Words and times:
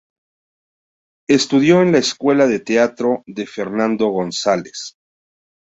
Estudió 1.29 1.83
en 1.83 1.91
la 1.91 1.99
Escuela 1.99 2.47
de 2.47 2.59
Teatro 2.59 3.21
de 3.27 3.45
Fernando 3.45 4.07
González. 4.07 4.95